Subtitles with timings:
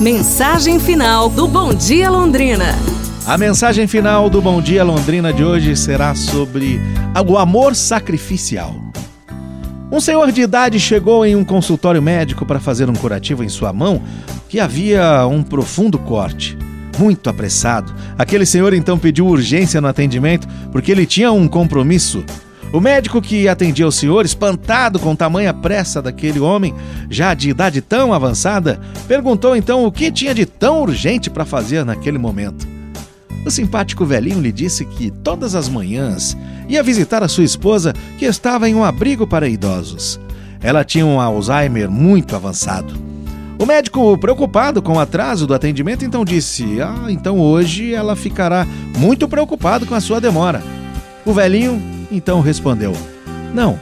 [0.00, 2.74] Mensagem final do Bom Dia Londrina.
[3.26, 6.80] A mensagem final do Bom Dia Londrina de hoje será sobre
[7.28, 8.74] o amor sacrificial.
[9.92, 13.74] Um senhor de idade chegou em um consultório médico para fazer um curativo em sua
[13.74, 14.00] mão
[14.48, 16.56] que havia um profundo corte.
[16.98, 22.24] Muito apressado, aquele senhor então pediu urgência no atendimento porque ele tinha um compromisso
[22.72, 26.74] o médico que atendia o senhor, espantado com tamanha pressa daquele homem,
[27.10, 31.84] já de idade tão avançada, perguntou então o que tinha de tão urgente para fazer
[31.84, 32.68] naquele momento.
[33.44, 36.36] O simpático velhinho lhe disse que todas as manhãs
[36.68, 40.20] ia visitar a sua esposa, que estava em um abrigo para idosos.
[40.62, 42.94] Ela tinha um Alzheimer muito avançado.
[43.58, 48.66] O médico, preocupado com o atraso do atendimento, então disse: Ah, então hoje ela ficará
[48.96, 50.62] muito preocupado com a sua demora.
[51.26, 52.96] O velhinho então respondeu:
[53.54, 53.80] Não,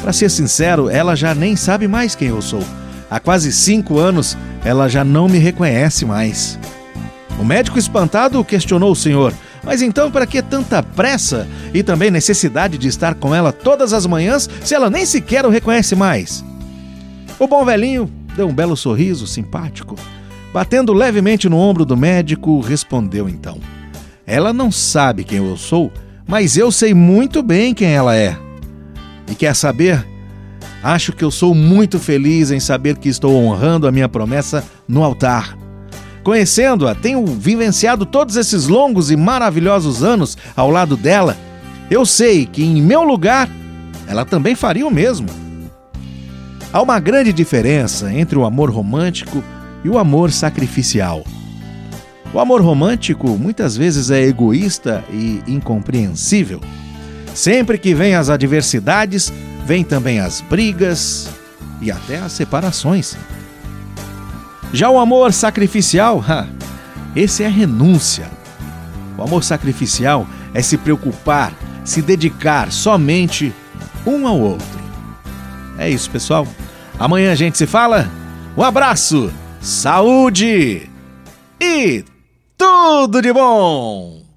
[0.00, 2.62] para ser sincero, ela já nem sabe mais quem eu sou.
[3.10, 6.58] Há quase cinco anos ela já não me reconhece mais.
[7.38, 9.32] O médico espantado questionou o senhor:
[9.62, 14.06] Mas então para que tanta pressa e também necessidade de estar com ela todas as
[14.06, 16.44] manhãs se ela nem sequer o reconhece mais?
[17.38, 19.96] O bom velhinho deu um belo sorriso simpático.
[20.52, 23.60] Batendo levemente no ombro do médico, respondeu então:
[24.26, 25.92] Ela não sabe quem eu sou
[26.26, 28.36] mas eu sei muito bem quem ela é.
[29.30, 30.06] E quer saber?
[30.82, 35.02] Acho que eu sou muito feliz em saber que estou honrando a minha promessa no
[35.02, 35.56] altar.
[36.22, 41.36] Conhecendo-a, tenho vivenciado todos esses longos e maravilhosos anos ao lado dela.
[41.90, 43.48] Eu sei que em meu lugar
[44.08, 45.28] ela também faria o mesmo.
[46.72, 49.42] Há uma grande diferença entre o amor romântico
[49.84, 51.24] e o amor sacrificial.
[52.36, 56.60] O amor romântico muitas vezes é egoísta e incompreensível.
[57.34, 59.32] Sempre que vem as adversidades,
[59.64, 61.30] vem também as brigas
[61.80, 63.16] e até as separações.
[64.70, 66.22] Já o amor sacrificial,
[67.16, 68.30] esse é renúncia.
[69.16, 71.54] O amor sacrificial é se preocupar,
[71.86, 73.50] se dedicar somente
[74.06, 74.78] um ao outro.
[75.78, 76.46] É isso, pessoal.
[76.98, 78.10] Amanhã a gente se fala.
[78.54, 80.82] Um abraço, saúde
[81.58, 82.04] e
[82.56, 84.22] tudo de bom!